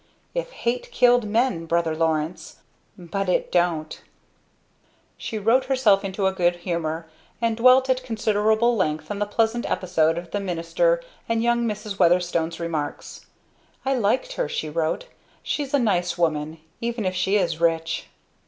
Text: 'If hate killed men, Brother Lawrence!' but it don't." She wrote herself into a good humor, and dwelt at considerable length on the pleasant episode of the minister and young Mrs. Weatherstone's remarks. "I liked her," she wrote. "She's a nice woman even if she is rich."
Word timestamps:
'If 0.33 0.49
hate 0.49 0.89
killed 0.89 1.25
men, 1.25 1.67
Brother 1.67 1.95
Lawrence!' 1.95 2.55
but 2.97 3.29
it 3.29 3.51
don't." 3.51 4.01
She 5.15 5.37
wrote 5.37 5.65
herself 5.65 6.03
into 6.03 6.25
a 6.25 6.31
good 6.33 6.55
humor, 6.65 7.07
and 7.39 7.55
dwelt 7.55 7.87
at 7.87 8.01
considerable 8.03 8.75
length 8.75 9.11
on 9.11 9.19
the 9.19 9.27
pleasant 9.27 9.69
episode 9.69 10.17
of 10.17 10.31
the 10.31 10.39
minister 10.39 11.03
and 11.29 11.43
young 11.43 11.67
Mrs. 11.67 11.99
Weatherstone's 11.99 12.59
remarks. 12.59 13.27
"I 13.85 13.93
liked 13.93 14.33
her," 14.37 14.49
she 14.49 14.71
wrote. 14.71 15.05
"She's 15.43 15.71
a 15.71 15.77
nice 15.77 16.17
woman 16.17 16.57
even 16.79 17.05
if 17.05 17.13
she 17.13 17.35
is 17.37 17.61
rich." 17.61 18.07